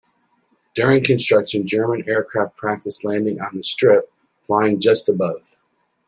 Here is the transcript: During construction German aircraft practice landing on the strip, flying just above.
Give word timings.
During 0.73 1.03
construction 1.03 1.67
German 1.67 2.09
aircraft 2.09 2.57
practice 2.57 3.03
landing 3.03 3.39
on 3.39 3.55
the 3.57 3.63
strip, 3.63 4.11
flying 4.41 4.79
just 4.79 5.07
above. 5.07 5.57